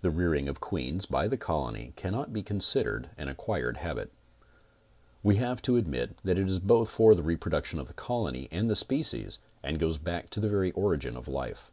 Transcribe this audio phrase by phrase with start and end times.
[0.00, 4.10] The rearing of queens by the colony cannot be considered an acquired habit.
[5.22, 8.68] We have to admit that it is both for the reproduction of the colony and
[8.68, 11.70] the species, and goes back to the very origin of life.